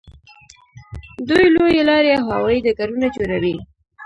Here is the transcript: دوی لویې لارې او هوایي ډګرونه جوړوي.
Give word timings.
دوی 1.27 1.45
لویې 1.55 1.81
لارې 1.89 2.09
او 2.19 2.23
هوایي 2.35 2.59
ډګرونه 2.65 3.07
جوړوي. 3.15 3.55